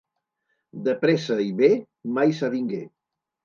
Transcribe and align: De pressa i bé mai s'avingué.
De 0.87 0.95
pressa 1.03 1.39
i 1.45 1.47
bé 1.61 1.71
mai 2.19 2.37
s'avingué. 2.41 2.85